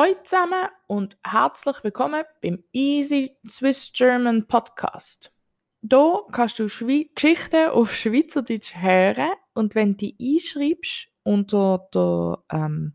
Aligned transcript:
Hallo 0.00 0.14
zusammen 0.22 0.68
und 0.86 1.18
herzlich 1.26 1.82
willkommen 1.82 2.22
beim 2.40 2.62
Easy 2.70 3.36
Swiss 3.48 3.90
German 3.92 4.46
Podcast. 4.46 5.32
Hier 5.80 6.20
kannst 6.30 6.60
du 6.60 6.68
Schwe 6.68 7.06
Geschichten 7.06 7.70
auf 7.70 7.92
Schweizerdeutsch 7.92 8.76
hören 8.76 9.32
und 9.54 9.74
wenn 9.74 9.96
du 9.96 9.96
die 9.96 10.36
einschreibst 10.36 11.08
unter 11.24 11.88
der 11.92 12.44
ähm, 12.52 12.94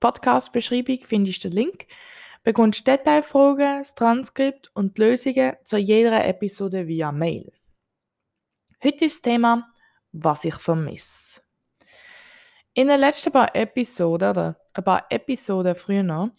Podcast-Beschreibung 0.00 0.98
findest 1.04 1.44
du 1.44 1.50
den 1.50 1.58
Link, 1.58 1.86
bekommst 2.42 2.80
du 2.80 2.90
Detailfragen, 2.90 3.78
das 3.78 3.94
Transkript 3.94 4.72
und 4.74 4.98
Lösungen 4.98 5.54
zu 5.62 5.76
jeder 5.76 6.24
Episode 6.26 6.88
via 6.88 7.12
Mail. 7.12 7.52
Heute 8.82 9.04
ist 9.04 9.24
das 9.24 9.30
Thema, 9.30 9.72
was 10.10 10.44
ich 10.44 10.56
vermisse. 10.56 11.42
In 12.74 12.88
den 12.88 12.98
letzten 12.98 13.30
paar 13.30 13.54
Episoden 13.54 14.30
oder 14.30 14.61
ein 14.74 14.84
paar 14.84 15.06
Episoden 15.10 15.74
früher 15.74 16.32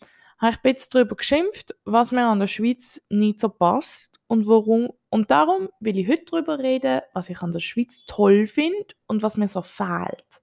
habe 0.44 0.52
ich 0.52 0.58
ein 0.58 0.74
bisschen 0.74 0.90
darüber 0.92 1.16
geschimpft, 1.16 1.76
was 1.86 2.12
mir 2.12 2.26
an 2.26 2.40
der 2.40 2.48
Schweiz 2.48 3.02
nicht 3.10 3.40
so 3.40 3.50
passt 3.50 4.20
und 4.28 4.46
warum. 4.46 4.90
Und 5.10 5.32
darum 5.32 5.70
will 5.80 5.98
ich 5.98 6.08
heute 6.08 6.26
darüber 6.26 6.60
reden, 6.60 7.02
was 7.14 7.30
ich 7.30 7.42
an 7.42 7.52
der 7.52 7.60
Schweiz 7.60 8.04
toll 8.08 8.48
finde 8.48 8.96
und 9.08 9.22
was 9.22 9.38
mir 9.38 9.48
so 9.48 9.62
fehlt. 9.62 10.42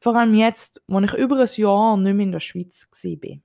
Vor 0.00 0.16
allem 0.16 0.34
jetzt, 0.34 0.82
wo 0.86 1.00
ich 1.00 1.12
über 1.14 1.38
ein 1.38 1.48
Jahr 1.56 1.96
nicht 1.96 2.14
mehr 2.14 2.24
in 2.24 2.32
der 2.32 2.40
Schweiz 2.40 2.88
war. 2.90 3.38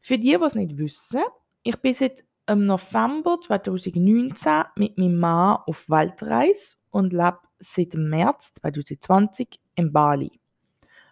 Für 0.00 0.18
die, 0.18 0.36
die 0.38 0.44
es 0.44 0.54
nicht 0.54 0.78
wissen, 0.78 1.22
ich 1.62 1.76
bin 1.78 1.94
seit 1.94 2.24
im 2.46 2.66
November 2.66 3.38
2019 3.40 4.64
mit 4.76 4.96
meinem 4.96 5.18
Mann 5.18 5.58
auf 5.66 5.90
Weltreise 5.90 6.76
und 6.90 7.12
lebe 7.12 7.40
seit 7.58 7.94
März 7.94 8.54
2020 8.54 9.60
in 9.74 9.92
Bali. 9.92 10.40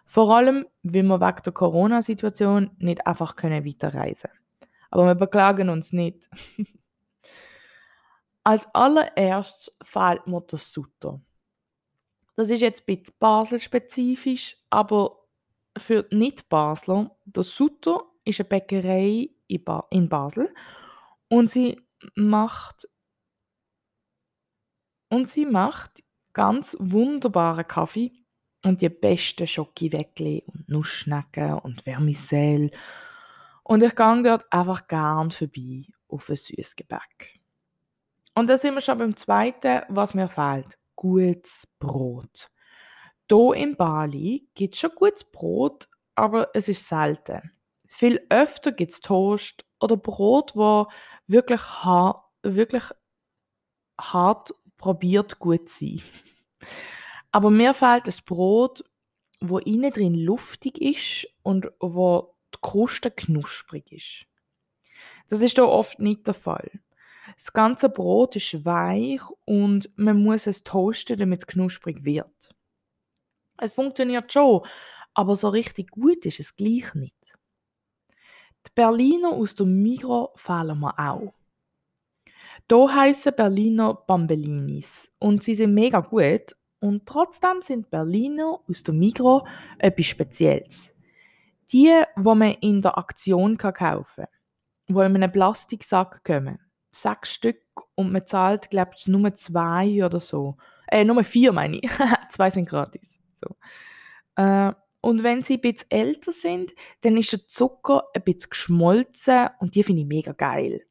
Vor 0.05 0.35
allem, 0.35 0.65
weil 0.83 1.03
wir 1.03 1.19
wegen 1.19 1.43
der 1.43 1.53
Corona-Situation 1.53 2.71
nicht 2.77 3.05
einfach 3.05 3.35
weiterreisen 3.35 4.29
können. 4.29 4.71
Aber 4.91 5.07
wir 5.07 5.15
beklagen 5.15 5.69
uns 5.69 5.91
nicht. 5.91 6.29
Als 8.43 8.73
allererstes 8.75 9.75
fehlt 9.81 10.27
mir 10.27 10.41
der 10.41 10.59
Sutter. 10.59 11.19
Das 12.35 12.49
ist 12.49 12.61
jetzt 12.61 12.81
ein 12.81 12.97
bisschen 12.97 13.15
Basel-spezifisch, 13.19 14.57
aber 14.69 15.25
für 15.77 16.05
Nicht-Basler, 16.11 17.15
der 17.25 17.43
Sutter 17.43 18.03
ist 18.23 18.39
eine 18.39 18.49
Bäckerei 18.49 19.29
in 19.47 20.09
Basel 20.09 20.53
und 21.29 21.49
sie 21.49 21.81
macht 22.15 22.87
und 25.09 25.29
sie 25.29 25.45
macht 25.45 26.03
ganz 26.33 26.75
wunderbaren 26.79 27.67
Kaffee 27.67 28.24
und 28.65 28.81
die 28.81 28.89
besten 28.89 29.45
Schokiweckli 29.45 30.43
und 30.47 30.67
Nussschnecken 30.67 31.53
und 31.59 31.83
Vermicelle. 31.83 32.71
Und 33.63 33.83
ich 33.83 33.95
gehe 33.95 34.23
dort 34.23 34.51
einfach 34.51 34.87
gern 34.87 35.29
vorbei 35.29 35.83
auf 36.07 36.29
ein 36.29 36.35
süßes 36.35 36.75
Gebäck. 36.75 37.39
Und 38.33 38.49
da 38.49 38.57
sind 38.57 38.73
wir 38.73 38.81
schon 38.81 38.97
beim 38.97 39.15
zweiten, 39.15 39.83
was 39.89 40.15
mir 40.15 40.27
fehlt. 40.27 40.79
Gutes 40.95 41.67
Brot. 41.77 42.49
Hier 43.29 43.53
in 43.53 43.77
Bali 43.77 44.47
gibt 44.55 44.73
es 44.73 44.79
schon 44.79 44.95
gutes 44.95 45.23
Brot, 45.23 45.87
aber 46.15 46.49
es 46.55 46.67
ist 46.67 46.87
selten. 46.87 47.51
Viel 47.85 48.25
öfter 48.29 48.71
gibt 48.71 48.93
es 48.93 48.99
Toast 48.99 49.63
oder 49.79 49.95
Brot, 49.95 50.55
wo 50.55 50.87
wirklich 51.27 51.61
hart, 51.61 52.23
wirklich 52.41 52.83
hart 53.99 54.53
probiert 54.77 55.37
gut 55.37 55.69
sein. 55.69 56.01
Aber 57.35 57.49
mir 57.49 57.73
fehlt 57.73 58.07
das 58.07 58.21
Brot, 58.21 58.81
wo 59.41 59.57
innen 59.57 59.91
drin 59.91 60.15
luftig 60.15 60.79
ist 60.79 61.27
und 61.43 61.69
wo 61.81 62.33
die 62.53 62.59
Kruste 62.61 63.11
knusprig 63.11 63.91
ist. 63.91 64.25
Das 65.27 65.41
ist 65.41 65.55
hier 65.55 65.67
oft 65.67 65.99
nicht 65.99 66.25
der 66.27 66.33
Fall. 66.33 66.71
Das 67.35 67.51
ganze 67.51 67.89
Brot 67.89 68.37
ist 68.37 68.63
weich 68.63 69.19
und 69.43 69.89
man 69.97 70.23
muss 70.23 70.47
es 70.47 70.63
toasten, 70.63 71.17
damit 71.17 71.39
es 71.39 71.47
knusprig 71.47 72.05
wird. 72.05 72.55
Es 73.57 73.73
funktioniert 73.73 74.31
schon, 74.31 74.61
aber 75.13 75.35
so 75.35 75.49
richtig 75.49 75.91
gut 75.91 76.25
ist 76.25 76.39
es 76.39 76.55
gleich 76.55 76.95
nicht. 76.95 77.33
Die 78.65 78.71
Berliner 78.73 79.33
aus 79.33 79.55
der 79.55 79.65
Migro 79.65 80.31
fehlen 80.37 80.79
mir 80.79 80.97
auch. 80.97 81.33
Hier 82.71 82.95
heißen 82.95 83.33
Berliner 83.35 83.93
Bambelinis 83.93 85.11
und 85.19 85.43
sie 85.43 85.55
sind 85.55 85.73
mega 85.73 85.99
gut 85.99 86.55
und 86.85 87.07
trotzdem 87.07 87.63
sind 87.63 87.89
Berliner 87.89 88.59
aus 88.69 88.83
der 88.83 88.93
Migro 88.93 89.47
etwas 89.79 90.05
Spezielles. 90.05 90.93
Die, 91.71 91.91
wo 92.15 92.35
man 92.35 92.51
in 92.61 92.83
der 92.83 92.99
Aktion 92.99 93.57
kaufen 93.57 93.73
kann, 93.75 94.27
wo 94.87 95.01
in 95.01 95.15
einem 95.15 95.31
Plastiksack 95.31 96.23
kommen. 96.23 96.59
Sechs 96.91 97.33
Stück 97.33 97.63
und 97.95 98.11
man 98.11 98.27
zahlt, 98.27 98.69
glaube 98.69 98.91
ich, 98.95 99.07
nur 99.07 99.35
zwei 99.35 100.05
oder 100.05 100.19
so. 100.19 100.57
Äh, 100.87 101.03
nur 101.03 101.23
vier 101.23 101.51
meine 101.53 101.77
ich. 101.77 101.89
zwei 102.29 102.51
sind 102.51 102.69
gratis. 102.69 103.17
So. 103.43 103.55
Äh, 104.35 104.71
und 105.01 105.23
wenn 105.23 105.43
sie 105.43 105.55
ein 105.55 105.61
bisschen 105.61 105.89
älter 105.89 106.33
sind, 106.33 106.75
dann 107.01 107.17
ist 107.17 107.31
der 107.31 107.47
Zucker 107.47 108.03
ein 108.13 108.21
bisschen 108.21 108.51
geschmolzen 108.51 109.49
und 109.59 109.73
die 109.73 109.81
finde 109.81 110.03
ich 110.03 110.07
mega 110.07 110.33
geil. 110.33 110.85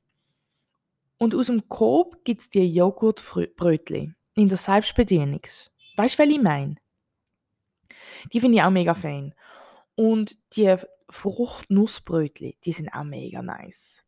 Und 1.19 1.37
aus 1.37 1.47
dem 1.47 1.69
Coop 1.69 2.25
gibt 2.25 2.41
es 2.41 2.50
die 2.50 2.66
Joghurtbrötchen 2.75 4.16
in 4.34 4.49
der 4.49 4.59
Selbstbedienung. 4.59 5.43
Weißt 5.97 6.19
du, 6.19 6.22
was 6.22 6.31
ich 6.31 6.41
meine? 6.41 6.77
Die 8.32 8.41
finde 8.41 8.59
ich 8.59 8.62
auch 8.62 8.71
mega 8.71 8.94
fein. 8.94 9.34
Und 9.94 10.38
die 10.56 10.77
Frucht-Nussbrötchen, 11.10 12.55
die 12.65 12.72
sind 12.72 12.93
auch 12.93 13.05
mega 13.05 13.43
nice. 13.43 14.03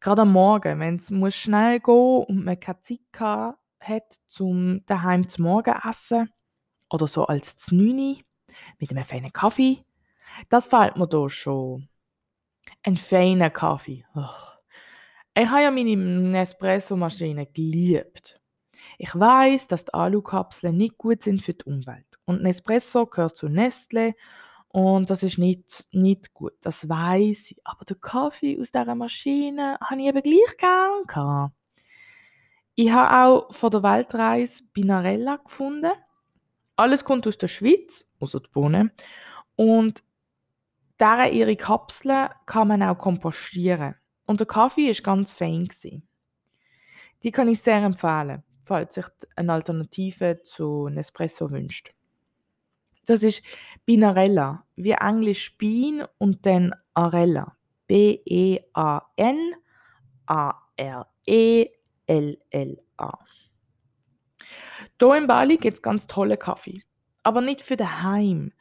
Gerade 0.00 0.22
am 0.22 0.32
Morgen, 0.32 0.80
wenn 0.80 0.96
es 0.96 1.36
schnell 1.36 1.80
gehen 1.80 1.94
muss 1.94 2.28
und 2.28 2.44
man 2.44 2.60
keine 2.60 2.80
Zeit 2.80 3.00
hat, 3.80 4.20
zum 4.26 4.84
daheim 4.86 5.28
zum 5.28 5.44
Morgen 5.44 5.74
essen 5.88 6.32
oder 6.90 7.08
so 7.08 7.26
als 7.26 7.56
Znüni, 7.56 8.24
mit 8.78 8.90
einem 8.90 9.04
feinen 9.04 9.32
Kaffee. 9.32 9.84
Das 10.48 10.66
fällt 10.66 10.96
mir 10.96 11.08
hier 11.10 11.28
schon. 11.28 11.88
Ein 12.82 12.96
feiner 12.96 13.50
Kaffee. 13.50 14.04
Ich 15.34 15.48
habe 15.48 15.62
ja 15.62 15.70
meine 15.70 15.96
Nespresso-Maschine 15.96 17.46
geliebt. 17.46 18.37
Ich 18.98 19.18
weiß, 19.18 19.68
dass 19.68 19.84
die 19.84 19.94
Alukapseln 19.94 20.76
nicht 20.76 20.98
gut 20.98 21.22
sind 21.22 21.40
für 21.40 21.54
die 21.54 21.64
Umwelt. 21.64 22.18
Und 22.24 22.42
Nespresso 22.42 23.06
gehört 23.06 23.36
zu 23.36 23.48
Nestle 23.48 24.14
und 24.68 25.08
das 25.08 25.22
ist 25.22 25.38
nicht, 25.38 25.86
nicht 25.92 26.34
gut. 26.34 26.52
Das 26.60 26.88
weiß 26.88 27.52
ich. 27.52 27.60
Aber 27.64 27.84
den 27.84 28.00
Kaffee 28.00 28.60
aus 28.60 28.72
dieser 28.72 28.94
Maschine 28.94 29.78
habe 29.80 30.00
ich 30.00 30.08
eben 30.08 30.22
gleich 30.22 30.56
gern 30.58 31.04
gehabt. 31.06 31.54
Ich 32.74 32.90
habe 32.92 33.28
auch 33.28 33.54
von 33.54 33.70
der 33.70 33.82
Weltreise 33.82 34.62
Binarella 34.72 35.36
gefunden. 35.36 35.92
Alles 36.76 37.04
kommt 37.04 37.26
aus 37.26 37.38
der 37.38 37.48
Schweiz, 37.48 38.06
außer 38.20 38.40
die 38.40 38.50
Bohnen. 38.50 38.92
Und 39.56 40.04
deren 41.00 41.32
ihre 41.32 41.56
Kapseln 41.56 42.28
kann 42.46 42.68
man 42.68 42.82
auch 42.82 42.98
kompostieren. 42.98 43.94
Und 44.26 44.40
der 44.40 44.46
Kaffee 44.46 44.90
ist 44.90 45.02
ganz 45.02 45.32
fein. 45.32 45.68
Die 47.22 47.30
kann 47.32 47.48
ich 47.48 47.60
sehr 47.60 47.82
empfehlen, 47.82 48.44
falls 48.68 48.94
sich 48.94 49.06
eine 49.36 49.52
Alternative 49.52 50.42
zu 50.42 50.88
Nespresso 50.88 51.50
wünscht. 51.50 51.92
Das 53.06 53.22
ist 53.22 53.42
Binarella, 53.86 54.64
wie 54.76 54.92
Englisch 54.92 55.56
Bean 55.56 56.06
und 56.18 56.44
dann 56.44 56.74
Arella. 56.94 57.56
B-E-A-N-A-R-E-L-L-A. 57.86 58.58
Hier 65.00 65.14
in 65.14 65.26
Bali 65.26 65.56
gibt 65.56 65.78
es 65.78 65.82
ganz 65.82 66.06
tolle 66.06 66.36
Kaffee. 66.36 66.82
Aber 67.22 67.40
nicht 67.40 67.62
für 67.62 67.76
daheim. 67.76 68.52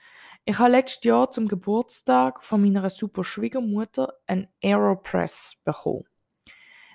Ich 0.46 0.60
habe 0.60 0.72
letztes 0.72 1.04
Jahr 1.04 1.30
zum 1.30 1.50
Geburtstag 1.50 2.42
von 2.42 2.62
meiner 2.62 2.90
super 2.90 3.26
Schwiegermutter 3.26 4.14
ein 4.28 4.48
Aeropress 4.64 5.58
bekommen. 5.66 6.06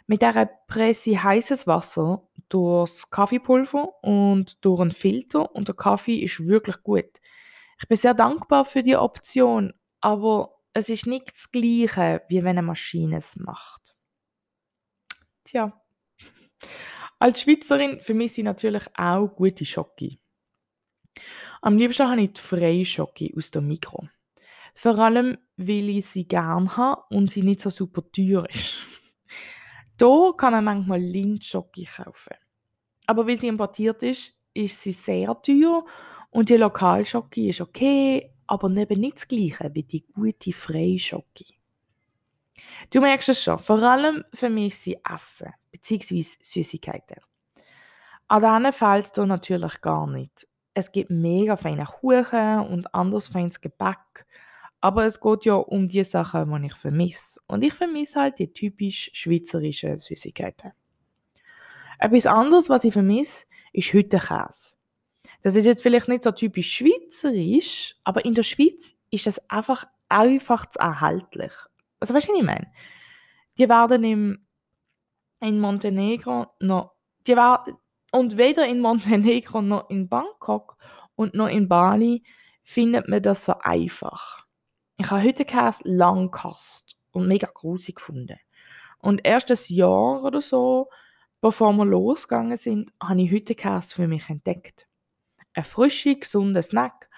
Mit 0.07 0.23
dieser 0.23 0.47
presse 0.47 1.23
heißes 1.23 1.67
Wasser 1.67 2.27
durchs 2.53 3.11
Kaffeepulver 3.11 4.03
und 4.03 4.65
durch 4.65 4.81
einen 4.81 4.91
Filter 4.91 5.55
und 5.55 5.69
der 5.69 5.75
Kaffee 5.75 6.17
ist 6.17 6.47
wirklich 6.47 6.83
gut. 6.83 7.21
Ich 7.81 7.89
bin 7.89 7.97
sehr 7.97 8.15
dankbar 8.15 8.65
für 8.65 8.83
die 8.83 8.97
Option, 8.97 9.73
aber 10.01 10.61
es 10.75 10.89
ist 10.89 11.07
nicht 11.07 11.33
das 11.33 11.51
Gleiche, 11.51 12.23
wie 12.29 12.43
wenn 12.43 12.59
eine 12.59 12.63
Maschine 12.63 13.19
es 13.19 13.37
macht. 13.37 13.97
Tja. 15.45 15.81
Als 17.19 17.41
Schweizerin 17.41 18.01
vermisse 18.01 18.41
ich 18.41 18.45
natürlich 18.45 18.87
auch 18.97 19.29
gute 19.29 19.65
Schocke. 19.65 20.19
Am 21.61 21.77
liebsten 21.77 22.09
habe 22.09 22.23
ich 22.23 22.33
die 22.33 22.41
freie 22.41 22.85
Schocke 22.85 23.31
aus 23.37 23.51
der 23.51 23.63
Mikro. 23.63 24.09
Vor 24.75 24.99
allem, 24.99 25.39
weil 25.57 25.89
ich 25.91 26.07
sie 26.07 26.27
gerne 26.27 26.77
habe 26.77 27.03
und 27.11 27.31
sie 27.31 27.43
nicht 27.43 27.61
so 27.61 27.71
super 27.71 28.03
teuer 28.11 28.49
ist. 28.51 28.87
Hier 30.01 30.35
kann 30.37 30.53
man 30.53 30.65
manchmal 30.65 31.01
Lindschocke 31.01 31.85
kaufen. 31.85 32.35
Aber 33.07 33.27
weil 33.27 33.39
sie 33.39 33.49
importiert 33.49 34.03
ist, 34.03 34.33
ist 34.55 34.81
sie 34.81 34.93
sehr 34.93 35.41
teuer 35.43 35.85
und 36.31 36.49
die 36.49 36.57
Lokalschocke 36.57 37.49
ist 37.49 37.61
okay, 37.61 38.31
aber 38.47 38.69
neben 38.69 39.01
nicht 39.01 39.17
das 39.17 39.29
Gleiche 39.29 39.71
wie 39.73 39.83
die 39.83 40.05
gute 40.15 40.53
freie 40.53 40.99
Schoki. 40.99 41.47
Du 42.91 43.01
merkst 43.01 43.31
es 43.31 43.43
schon, 43.43 43.59
vor 43.59 43.83
allem 43.83 44.25
vermisse 44.33 44.91
ich 44.91 44.99
Essen 45.09 45.53
bzw. 45.71 46.23
Süßigkeiten. 46.41 47.19
An 48.29 48.43
denen 48.43 48.73
fehlt 48.73 49.07
es 49.07 49.17
natürlich 49.17 49.81
gar 49.81 50.07
nicht. 50.07 50.47
Es 50.75 50.91
gibt 50.91 51.11
mega 51.11 51.57
feine 51.57 51.85
Kuchen 51.85 52.61
und 52.61 52.95
anderes 52.95 53.29
feines 53.29 53.61
Gebäck, 53.61 54.27
aber 54.81 55.05
es 55.05 55.21
geht 55.21 55.45
ja 55.45 55.55
um 55.55 55.87
die 55.87 56.03
Sachen, 56.03 56.51
die 56.63 56.67
ich 56.67 56.75
vermisse. 56.75 57.41
Und 57.47 57.63
ich 57.63 57.75
vermisse 57.75 58.21
halt 58.21 58.39
die 58.39 58.53
typisch 58.53 59.11
schweizerischen 59.13 59.99
Süßigkeiten. 59.99 60.73
Etwas 62.03 62.27
anderes, 62.27 62.69
was 62.69 62.83
ich 62.83 62.93
vermisse, 62.93 63.47
ist 63.73 63.93
Hüttenkäse. 63.93 64.75
Das 65.41 65.55
ist 65.55 65.67
jetzt 65.67 65.85
vielleicht 65.85 66.09
nicht 66.09 66.25
so 66.25 66.33
typisch 66.33 66.73
schweizerisch, 66.73 67.95
aber 68.03 68.25
in 68.25 68.35
der 68.35 68.43
Schweiz 68.43 68.97
ist 69.13 69.29
das 69.29 69.39
einfach 69.49 69.87
einfach 70.09 70.67
zu 70.67 70.81
erhältlich. 70.81 71.53
Also 72.01 72.13
weißt 72.13 72.27
du, 72.27 72.33
was 72.33 72.39
ich 72.41 72.45
meine? 72.45 72.73
Die 73.57 73.69
werden 73.69 74.03
im, 74.03 74.47
in 75.39 75.61
Montenegro 75.61 76.49
noch, 76.59 76.97
die 77.25 77.37
werden, 77.37 77.77
und 78.11 78.37
weder 78.37 78.67
in 78.67 78.81
Montenegro 78.81 79.63
noch 79.63 79.89
in 79.89 80.09
Bangkok 80.09 80.77
und 81.15 81.35
noch 81.35 81.47
in 81.47 81.69
Bali 81.69 82.25
findet 82.65 83.07
man 83.07 83.23
das 83.23 83.45
so 83.45 83.55
einfach. 83.61 84.45
Ich 84.97 85.09
habe 85.09 85.23
heute 85.23 85.45
Käse 85.45 85.85
lang 85.85 86.33
gehasst 86.33 86.97
und 87.13 87.29
mega 87.29 87.49
grusig 87.55 87.95
gefunden. 87.95 88.41
Und 88.99 89.21
erst 89.25 89.53
ein 89.53 89.59
Jahr 89.69 90.25
oder 90.25 90.41
so, 90.41 90.89
bevor 91.43 91.73
wir 91.75 91.85
losgegangen 91.85 92.57
sind, 92.57 92.91
habe 93.03 93.21
ich 93.21 93.31
Hüttenkäse 93.31 93.95
für 93.95 94.09
mich 94.09 94.31
entdeckt. 94.31 94.89
Ein 95.53 95.65
frischer, 95.65 96.15
gesunder 96.15 96.63
Snack 96.63 97.11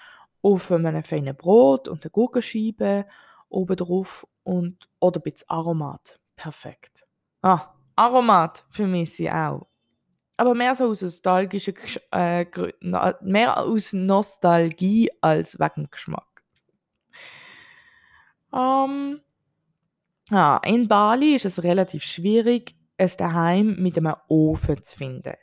auf 0.42 0.72
einem 0.72 1.04
feinen 1.04 1.36
Brot 1.36 1.86
und 1.86 2.02
eine 2.04 2.10
Gurkenscheibe 2.10 3.06
oben 3.48 3.76
drauf 3.76 4.26
und, 4.42 4.88
oder 4.98 5.20
ein 5.20 5.22
bisschen 5.22 5.48
Aromat. 5.48 6.18
Perfekt. 6.34 7.06
Ah, 7.42 7.74
Aromat 7.94 8.64
vermisse 8.70 9.24
ich 9.24 9.30
auch. 9.30 9.68
Aber 10.36 10.54
mehr 10.54 10.74
so 10.74 10.86
aus 10.86 11.02
nostalgischen 11.02 11.74
äh, 12.10 12.46
mehr 13.20 13.58
aus 13.58 13.92
Nostalgie 13.92 15.08
als 15.20 15.60
wegen 15.60 15.88
Geschmack. 15.88 16.42
Ähm, 18.52 19.20
ja, 20.30 20.56
in 20.64 20.88
Bali 20.88 21.36
ist 21.36 21.44
es 21.44 21.62
relativ 21.62 22.02
schwierig, 22.02 22.74
es 22.96 23.16
daheim 23.16 23.76
mit 23.78 23.96
einem 23.98 24.14
Ofen 24.28 24.82
zu 24.84 24.96
finden. 24.96 25.34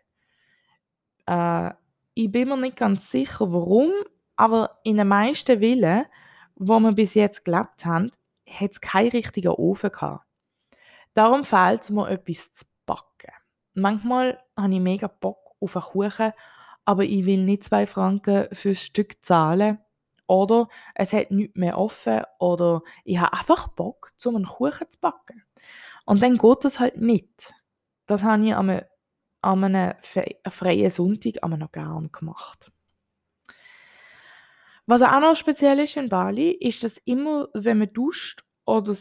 Äh, 1.28 1.72
ich 2.14 2.32
bin 2.32 2.50
mir 2.50 2.58
nicht 2.58 2.78
ganz 2.78 3.10
sicher, 3.12 3.52
warum, 3.52 3.92
aber 4.36 4.80
in 4.84 4.98
den 4.98 5.08
meisten 5.08 5.60
Villen, 5.60 6.06
wo 6.56 6.80
wir 6.80 6.92
bis 6.92 7.14
jetzt 7.14 7.46
gelebt 7.46 7.86
haben, 7.86 8.12
hat 8.48 8.72
es 8.72 8.82
keinen 8.82 9.12
richtigen 9.12 9.50
Ofen 9.50 9.92
gehabt. 9.92 10.26
Darum 11.14 11.44
fehlt 11.44 11.82
es 11.82 11.90
mir, 11.90 12.10
etwas 12.10 12.52
zu 12.54 12.66
backen. 12.86 13.34
Manchmal 13.74 14.42
habe 14.58 14.74
ich 14.74 14.80
mega 14.80 15.08
Bock 15.08 15.56
auf 15.60 15.76
einen 15.76 15.86
Kuchen, 15.86 16.32
aber 16.86 17.04
ich 17.04 17.26
will 17.26 17.44
nicht 17.44 17.66
zwei 17.66 17.86
Franken 17.88 18.48
für 18.54 18.70
ein 18.70 18.76
Stück 18.76 19.24
zahlen. 19.24 19.80
Oder 20.28 20.70
es 20.96 21.12
hat 21.12 21.32
nichts 21.32 21.58
mehr 21.58 21.78
offen 21.78 22.22
oder 22.40 22.82
ich 23.04 23.20
habe 23.20 23.34
einfach 23.34 23.68
Bock, 23.70 24.14
um 24.24 24.38
einen 24.38 24.46
Kuchen 24.46 24.90
zu 24.90 25.00
backen. 25.00 25.44
Und 26.12 26.22
dann 26.22 26.38
geht 26.38 26.66
das 26.66 26.82
halt 26.82 26.98
nicht. 26.98 27.54
Das 28.06 28.22
habe 28.22 28.46
ich 28.46 28.54
an 28.54 28.84
einem, 29.42 29.94
freien 30.50 30.92
Sonntag 30.92 31.36
noch 31.48 31.72
gern 31.72 32.12
gemacht. 32.12 32.70
Was 34.86 35.02
auch 35.04 35.22
noch 35.22 35.38
speziell 35.38 35.80
ist 35.80 35.96
in 35.96 36.10
Bali, 36.10 36.52
ist, 36.52 36.84
dass 36.84 36.98
immer, 37.06 37.48
wenn 37.54 37.78
man 37.78 37.94
duscht 37.94 38.44
oder, 38.66 38.94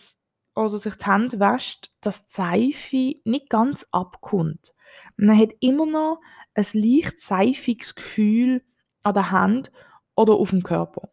oder 0.54 0.78
sich 0.78 0.94
die 0.94 1.04
Hände 1.04 1.40
wäscht, 1.40 1.90
dass 2.00 2.26
die 2.26 2.32
Seife 2.32 3.20
nicht 3.24 3.50
ganz 3.50 3.84
abkommt. 3.90 4.72
Man 5.16 5.36
hat 5.36 5.50
immer 5.58 5.86
noch 5.86 6.20
ein 6.54 6.66
leicht 6.74 7.18
seifiges 7.18 7.96
Gefühl 7.96 8.62
an 9.02 9.14
der 9.14 9.32
Hand 9.32 9.72
oder 10.14 10.34
auf 10.34 10.50
dem 10.50 10.62
Körper. 10.62 11.10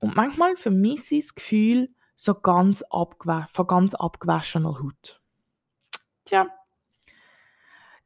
Und 0.00 0.16
manchmal 0.16 0.54
vermisse 0.54 1.14
ich 1.14 1.24
das 1.24 1.34
Gefühl 1.34 1.94
so 2.16 2.34
ganz 2.34 2.84
von 2.90 3.66
ganz 3.66 3.94
abgewaschener 3.94 4.78
Haut. 4.80 5.20
Tja, 6.24 6.46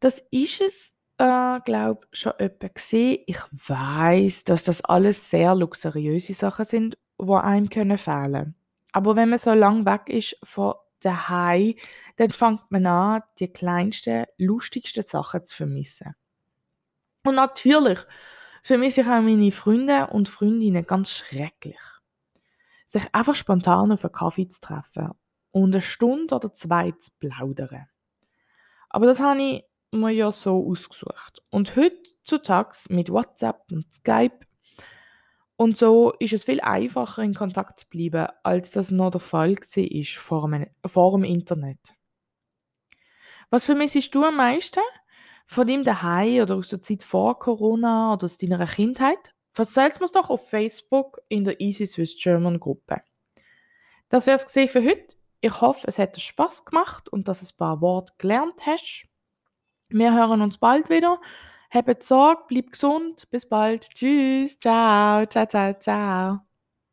das 0.01 0.23
ist 0.31 0.61
es, 0.61 0.97
äh, 1.19 1.61
glaube 1.65 2.07
schon 2.13 2.33
öppe 2.39 2.71
gesehen. 2.71 3.23
Ich 3.27 3.41
weiß, 3.51 4.45
dass 4.45 4.65
das 4.65 4.85
alles 4.85 5.31
sehr 5.31 5.55
luxuriöse 5.55 6.35
Sachen 6.35 6.65
sind, 6.65 6.99
wo 7.19 7.37
einem 7.37 7.69
können 7.69 7.99
fehlen. 7.99 8.55
Aber 8.93 9.17
wenn 9.17 9.31
man 9.31 9.39
so 9.39 9.53
lang 9.53 9.85
weg 9.85 10.09
ist 10.09 10.37
von 10.43 10.75
daheim, 11.01 11.75
dann 12.17 12.31
fängt 12.31 12.71
man 12.71 12.87
an, 12.87 13.23
die 13.39 13.49
kleinsten, 13.49 14.27
lustigsten 14.39 15.05
Sachen 15.05 15.45
zu 15.45 15.57
vermissen. 15.57 16.15
Und 17.25 17.35
natürlich 17.35 17.99
vermisse 18.63 19.03
ich 19.03 19.07
auch 19.07 19.21
meine 19.21 19.53
Freunde 19.53 20.09
und 20.09 20.29
Freundinnen 20.29 20.87
ganz 20.87 21.11
schrecklich. 21.11 21.79
Sich 22.89 23.05
einfach 23.15 23.37
spontan 23.37 23.93
auf 23.93 24.05
einen 24.05 24.13
Kaffee 24.13 24.49
zu 24.49 24.61
treffen 24.61 25.13
und 25.53 25.73
eine 25.73 25.81
Stunde 25.81 26.35
oder 26.35 26.53
zwei 26.53 26.91
zu 26.91 27.13
plaudern. 27.21 27.87
Aber 28.91 29.07
das 29.07 29.21
habe 29.21 29.41
ich 29.41 29.65
mir 29.93 30.11
ja 30.11 30.33
so 30.33 30.67
ausgesucht. 30.69 31.43
Und 31.51 31.77
heutzutage 31.77 32.77
mit 32.89 33.11
WhatsApp 33.11 33.63
und 33.71 33.93
Skype 33.93 34.41
und 35.61 35.77
so 35.77 36.13
ist 36.21 36.33
es 36.33 36.45
viel 36.45 36.61
einfacher, 36.61 37.21
in 37.25 37.35
Kontakt 37.35 37.81
zu 37.81 37.89
bleiben, 37.89 38.29
als 38.45 38.71
das 38.71 38.93
noch 38.93 39.11
der 39.11 39.21
Fall 39.21 39.57
war 39.57 40.05
vor 40.23 40.49
dem, 40.49 40.67
vor 40.87 41.11
dem 41.11 41.25
Internet. 41.25 41.95
Was 43.51 43.65
vermissest 43.65 44.15
du 44.15 44.23
am 44.23 44.37
meisten? 44.37 44.79
Von 45.47 45.67
deinem 45.67 45.83
Daheim 45.83 46.43
oder 46.43 46.55
aus 46.55 46.69
der 46.69 46.81
Zeit 46.81 47.03
vor 47.03 47.41
Corona 47.41 48.13
oder 48.13 48.27
aus 48.27 48.37
deiner 48.37 48.65
Kindheit? 48.67 49.35
Erzähl 49.59 49.89
es 49.89 50.01
mir 50.01 50.07
doch 50.09 50.31
auf 50.31 50.49
Facebook 50.49 51.21
in 51.29 51.45
der 51.45 51.61
Easy 51.61 51.87
Swiss 51.87 52.17
German 52.21 52.61
Gruppe. 52.61 53.03
Das 54.09 54.27
wäre 54.27 54.39
es 54.39 54.71
für 54.71 54.85
heute. 54.85 55.17
Ich 55.41 55.61
hoffe, 55.61 55.87
es 55.87 55.99
hat 55.99 56.17
dir 56.17 56.21
Spaß 56.21 56.65
gemacht 56.65 57.09
und 57.09 57.29
dass 57.29 57.41
du 57.41 57.47
ein 57.47 57.57
paar 57.57 57.81
Worte 57.81 58.13
gelernt 58.19 58.67
hast. 58.67 59.07
Wir 59.89 60.13
hören 60.15 60.43
uns 60.43 60.59
bald 60.59 60.91
wieder. 60.91 61.21
Habt 61.71 62.03
Sorge, 62.03 62.43
bleib 62.49 62.73
gesund. 62.73 63.29
Bis 63.31 63.49
bald. 63.49 63.89
Tschüss. 63.91 64.59
Ciao. 64.59 65.27
Ciao, 65.27 65.47
ciao, 65.47 65.75
ciao. 65.79 66.48